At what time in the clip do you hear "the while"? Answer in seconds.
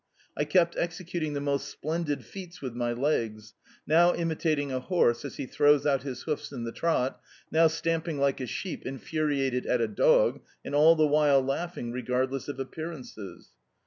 10.95-11.41